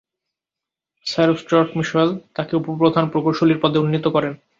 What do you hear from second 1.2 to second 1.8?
Stewart